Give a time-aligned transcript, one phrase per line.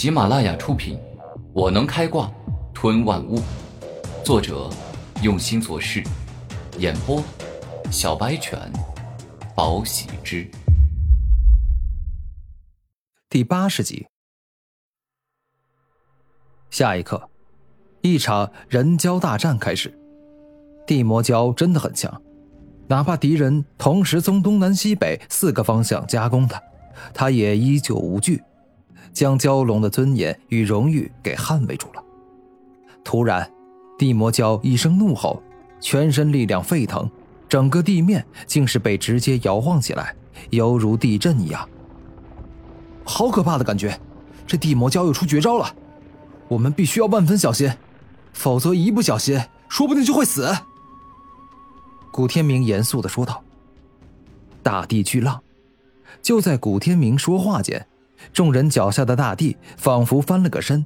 [0.00, 0.96] 喜马拉雅出品，
[1.52, 2.32] 《我能开挂
[2.72, 3.36] 吞万物》，
[4.24, 4.70] 作者
[5.22, 6.02] 用心做事，
[6.78, 7.22] 演播
[7.90, 8.58] 小白犬，
[9.54, 10.50] 宝喜之，
[13.28, 14.06] 第八十集。
[16.70, 17.28] 下一刻，
[18.00, 19.94] 一场人胶大战开始。
[20.86, 22.22] 地魔胶真的很强，
[22.88, 26.58] 哪怕敌人同时从东南西北四个方向夹攻他，
[27.12, 28.42] 他也依旧无惧。
[29.12, 32.02] 将蛟龙的尊严与荣誉给捍卫住了。
[33.02, 33.50] 突然，
[33.98, 35.42] 地魔蛟一声怒吼，
[35.80, 37.10] 全身力量沸腾，
[37.48, 40.14] 整个地面竟是被直接摇晃起来，
[40.50, 41.68] 犹如地震一样。
[43.04, 43.98] 好可怕的感觉！
[44.46, 45.74] 这地魔蛟又出绝招了，
[46.48, 47.72] 我们必须要万分小心，
[48.32, 50.48] 否则一不小心，说不定就会死。
[52.12, 53.42] 古天明严肃的说道
[54.62, 55.40] ：“大地巨浪。”
[56.20, 57.86] 就在古天明说话间。
[58.32, 60.84] 众人脚下的大地仿佛翻了个身，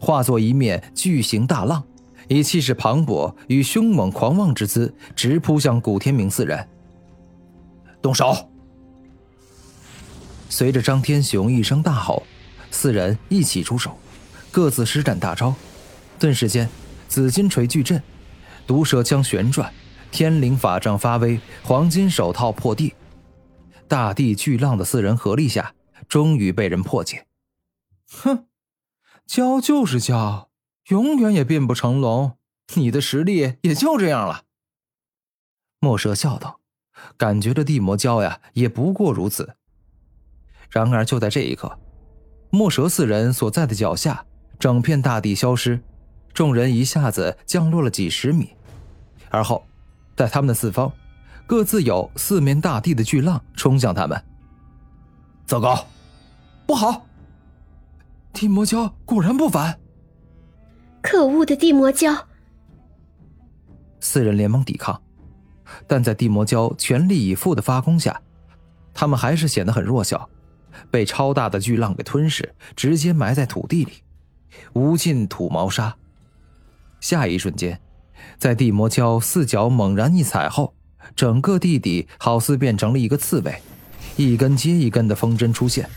[0.00, 1.82] 化作一面巨型大浪，
[2.28, 6.68] 以气势磅礴与凶猛狂妄之姿直扑向古天明四人。
[8.02, 8.48] 动手！
[10.48, 12.22] 随着张天雄一声大吼，
[12.70, 13.98] 四人一起出手，
[14.52, 15.52] 各自施展大招。
[16.18, 16.68] 顿时间，
[17.08, 18.00] 紫金锤巨震，
[18.66, 19.72] 毒蛇枪旋转，
[20.10, 22.94] 天灵法杖发威，黄金手套破地，
[23.88, 25.72] 大地巨浪的四人合力下。
[26.08, 27.26] 终于被人破解。
[28.08, 28.46] 哼，
[29.26, 30.50] 教就是教，
[30.88, 32.36] 永远也变不成龙。
[32.74, 34.42] 你的实力也就这样了。
[35.78, 36.60] 墨蛇笑道，
[37.16, 39.56] 感觉这地魔蛟呀，也不过如此。
[40.70, 41.78] 然而就在这一刻，
[42.50, 44.24] 墨蛇四人所在的脚下，
[44.58, 45.80] 整片大地消失，
[46.34, 48.50] 众人一下子降落了几十米，
[49.30, 49.64] 而后，
[50.16, 50.92] 在他们的四方，
[51.46, 54.20] 各自有四面大地的巨浪冲向他们。
[55.46, 55.86] 糟糕！
[56.66, 57.06] 不好！
[58.32, 59.78] 地魔蛟果然不凡。
[61.00, 62.24] 可恶的地魔蛟！
[64.00, 65.00] 四人连忙抵抗，
[65.86, 68.20] 但在地魔蛟全力以赴的发功下，
[68.92, 70.28] 他们还是显得很弱小，
[70.90, 73.92] 被超大的巨浪给吞噬，直接埋在土地里，
[74.72, 75.96] 无尽土毛沙。
[77.00, 77.80] 下一瞬间，
[78.38, 80.74] 在地魔蛟四脚猛然一踩后，
[81.14, 83.62] 整个地底好似变成了一个刺猬，
[84.16, 85.88] 一根接一根的风筝出现。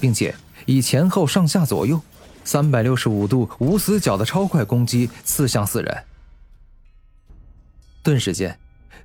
[0.00, 0.34] 并且
[0.66, 2.00] 以前后上下左右
[2.44, 6.04] 三百六十五度无死角的超快攻击刺向四人，
[8.02, 8.58] 顿时间，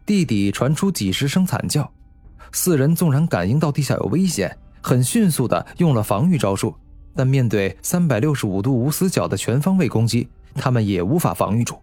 [0.06, 1.92] 地底传出几十声惨叫。
[2.52, 6.76] 四人纵然感应到地下有危险，很迅速的用了防御招数，
[7.16, 11.82] 但面对三百六十五度无死角的全方位攻击，他们也无法防御住。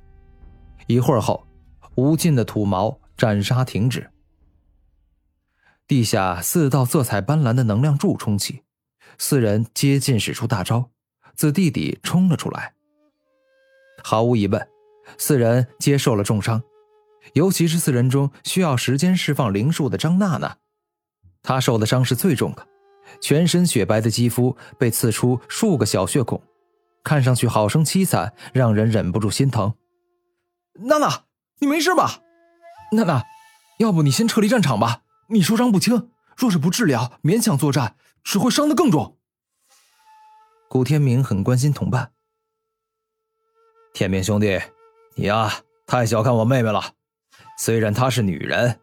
[0.86, 1.44] 一会儿后，
[1.96, 4.08] 无尽的土毛斩杀停止，
[5.88, 8.62] 地下四道色彩斑斓的能量柱冲起。
[9.22, 10.88] 四人接近使出大招，
[11.36, 12.72] 自地底冲了出来。
[14.02, 14.66] 毫无疑问，
[15.18, 16.62] 四人接受了重伤，
[17.34, 20.56] 尤其是四人中需要时间释放灵术的张娜娜，
[21.42, 22.66] 她受的伤是最重的，
[23.20, 26.42] 全身雪白的肌肤被刺出数个小血孔，
[27.04, 29.74] 看上去好生凄惨，让人忍不住心疼。
[30.84, 31.24] 娜娜，
[31.58, 32.22] 你没事吧？
[32.92, 33.22] 娜娜，
[33.80, 37.96] 要不你先撤离战场吧，你受伤不轻，若是不治疗，勉强作战。
[38.22, 39.16] 只会伤得更重。
[40.68, 42.12] 古天明很关心同伴。
[43.92, 44.60] 天明兄弟，
[45.16, 45.52] 你呀
[45.86, 46.94] 太小看我妹妹了。
[47.58, 48.80] 虽然她是女人，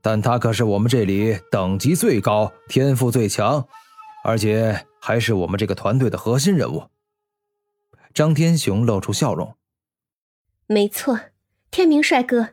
[0.00, 3.66] 但她可是我们这里等级最高、天赋最强，
[4.22, 6.88] 而且还是我们这个团队的核心人物。
[8.14, 9.56] 张天雄露出笑容。
[10.66, 11.18] 没错，
[11.70, 12.50] 天明帅哥，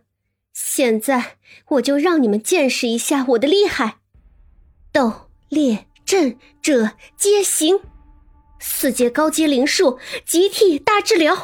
[0.53, 1.37] 现在
[1.67, 3.99] 我就让你们见识一下我的厉害。
[4.91, 5.87] 斗猎。
[6.05, 7.79] 阵者皆行，
[8.59, 11.35] 四阶高阶灵术集体大治疗。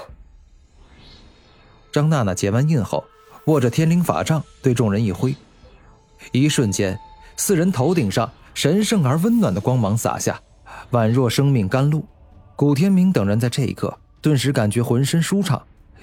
[1.91, 3.03] 张娜娜结完印后，
[3.45, 5.35] 握着天灵法杖对众人一挥，
[6.31, 6.97] 一瞬间，
[7.35, 10.39] 四人头顶上神圣而温暖的光芒洒下，
[10.91, 12.05] 宛若生命甘露。
[12.55, 15.59] 古天明等人在这一刻顿时感觉浑身舒畅，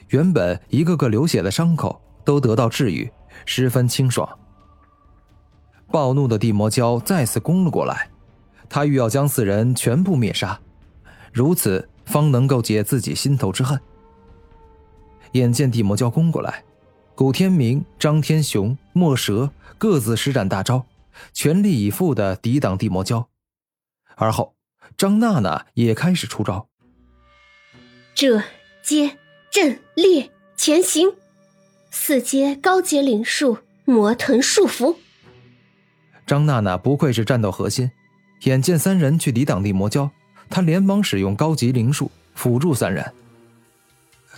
[0.08, 3.08] 原本一个个流血的伤口都得到治愈，
[3.46, 4.28] 十分清爽。
[5.92, 8.10] 暴怒的地魔蛟再次攻了过来。
[8.68, 10.60] 他欲要将四人全部灭杀，
[11.32, 13.80] 如此方能够解自己心头之恨。
[15.32, 16.64] 眼见地魔蛟攻过来，
[17.14, 20.86] 古天明、张天雄、墨蛇各自施展大招，
[21.32, 23.26] 全力以赴的抵挡地魔蛟。
[24.16, 24.54] 而后，
[24.96, 26.68] 张娜娜也开始出招：
[28.14, 28.42] 这
[28.82, 29.18] 接
[29.50, 31.12] 阵列前行，
[31.90, 34.96] 四阶高阶灵术魔腾束缚。
[36.26, 37.90] 张娜娜不愧是战斗核心。
[38.44, 40.08] 眼见三人去抵挡地魔蛟，
[40.48, 43.04] 他连忙使用高级灵术辅助三人。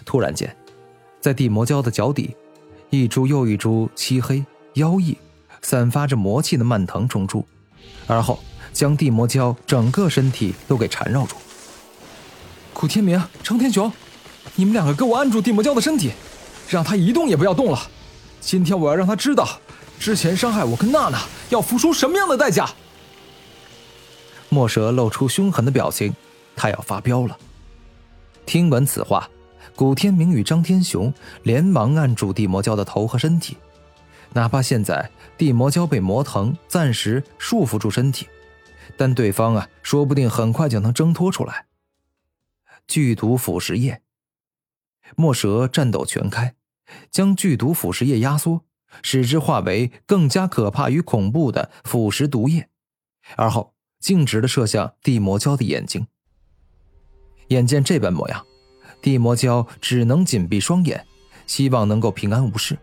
[0.04, 0.54] 突然间，
[1.20, 2.34] 在地魔蛟的脚底，
[2.88, 4.44] 一株又一株漆黑
[4.74, 5.16] 妖异、
[5.60, 7.46] 散发着魔气的蔓藤冲出，
[8.06, 8.42] 而后
[8.72, 11.36] 将地魔蛟整个身体都给缠绕住。
[12.72, 13.92] 古天明、程天雄，
[14.54, 16.12] 你们两个给我按住地魔蛟的身体，
[16.68, 17.78] 让他一动也不要动了。
[18.40, 19.46] 今天我要让他知道，
[19.98, 21.20] 之前伤害我跟娜娜
[21.50, 22.70] 要付出什么样的代价。
[24.52, 26.14] 墨蛇露出凶狠的表情，
[26.56, 27.38] 他要发飙了。
[28.44, 29.30] 听闻此话，
[29.76, 31.12] 古天明与张天雄
[31.44, 33.56] 连忙按住地魔蛟的头和身体，
[34.32, 35.08] 哪怕现在
[35.38, 38.26] 地魔蛟被魔藤暂时束缚住身体，
[38.96, 41.66] 但对方啊，说不定很快就能挣脱出来。
[42.88, 44.02] 剧毒腐蚀液，
[45.14, 46.56] 墨蛇战斗全开，
[47.08, 48.64] 将剧毒腐蚀液压缩，
[49.00, 52.68] 使之化为更加可怕与恐怖的腐蚀毒液，
[53.36, 56.06] 而后径直的射向地魔蛟的眼睛。
[57.48, 58.44] 眼见这般模样，
[59.00, 61.06] 地魔蛟只能紧闭双眼，
[61.46, 62.78] 希望能够平安无事。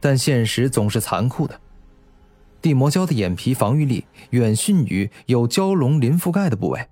[0.00, 1.60] 但现实总是残酷的，
[2.60, 6.88] 地魔蛟的眼皮防御力远逊于有蛟龙鳞覆盖的部位。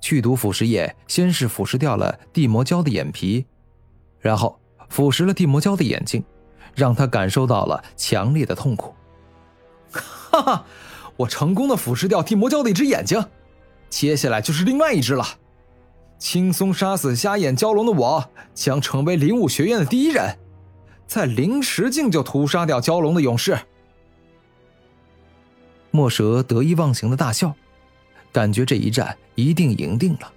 [0.00, 3.46] 去毒腐蚀液先是腐蚀掉了地魔蛟的眼皮，
[4.20, 6.22] 然后腐蚀了地魔蛟的眼睛，
[6.74, 8.94] 让他感受到了强烈的痛苦。
[9.90, 10.66] 哈哈，
[11.16, 13.24] 我成功的腐蚀掉地魔蛟的一只眼睛，
[13.88, 15.24] 接下来就是另外一只了。
[16.18, 20.38] 轻松杀死瞎眼蛟龙的我，将成为灵武学院的第一人，
[21.06, 23.58] 在灵石境就屠杀掉蛟龙的勇士。
[25.90, 27.54] 墨蛇得意忘形的大笑。
[28.32, 30.30] 感觉这一战一定赢定了。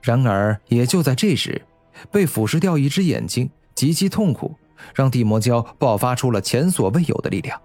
[0.00, 1.60] 然而，也就在这时，
[2.10, 4.54] 被腐蚀掉一只眼睛，极其痛苦，
[4.94, 7.60] 让地魔蛟爆发出了前所未有的力量，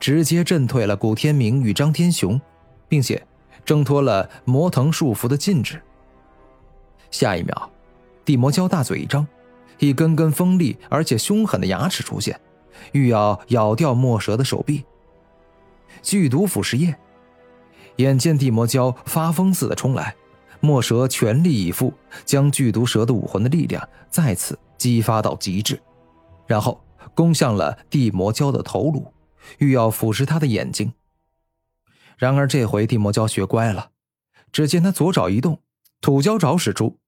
[0.00, 2.40] 直接震退了古天明与张天雄，
[2.88, 3.26] 并且
[3.64, 5.82] 挣脱了魔藤束缚的禁制。
[7.10, 7.70] 下一秒，
[8.24, 9.26] 地魔蛟大嘴一张，
[9.78, 12.38] 一根根锋利而且凶狠的牙齿出现，
[12.92, 14.84] 欲要咬掉墨蛇的手臂。
[16.02, 16.94] 剧毒腐蚀液。
[17.96, 20.14] 眼见地魔蛟发疯似的冲来，
[20.60, 21.94] 墨蛇全力以赴，
[22.26, 25.80] 将剧毒蛇的武魂的力量再次激发到极致，
[26.46, 26.78] 然后
[27.14, 29.10] 攻向了地魔蛟的头颅，
[29.58, 30.92] 欲要腐蚀他的眼睛。
[32.16, 33.90] 然而这回地魔蛟学乖了，
[34.50, 35.60] 只见他左爪一动，
[36.00, 36.98] 土蛟爪使出，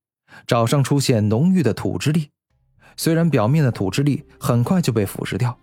[0.46, 2.31] 爪上出现浓郁的土之力。
[2.96, 5.58] 虽然表面的土之力很快就被腐蚀掉，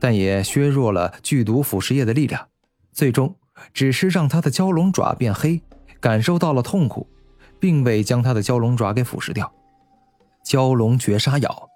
[0.00, 2.48] 但也削弱了剧毒腐蚀液的力量，
[2.92, 3.36] 最终。
[3.72, 5.62] 只是让他的蛟龙爪变黑，
[6.00, 7.06] 感受到了痛苦，
[7.60, 9.52] 并未将他的蛟龙爪给腐蚀掉。
[10.44, 11.68] 蛟龙绝杀咬，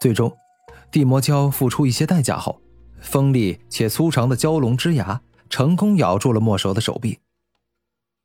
[0.00, 0.34] 最终，
[0.90, 2.60] 地魔蛟付出一些代价后，
[3.02, 5.20] 锋利且粗长的蛟龙之牙
[5.50, 7.18] 成功咬住了墨蛇的手臂。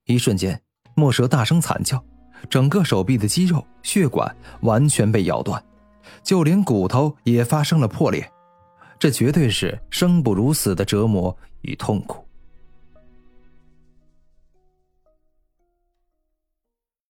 [0.06, 0.62] 一瞬间，
[0.96, 2.02] 墨蛇大声惨叫，
[2.50, 5.62] 整个手臂的肌肉、血管完全被咬断，
[6.24, 8.32] 就连骨头也发生了破裂。
[9.00, 12.27] 这绝对是生不如死的折磨与痛苦。